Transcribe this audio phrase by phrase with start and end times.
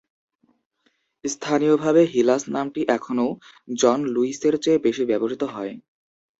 [1.23, 3.27] স্থানীয়ভাবে, হিলাস নামটি এখনও
[3.75, 5.73] জন লুইসের চেয়ে বেশি ব্যবহৃত হয়।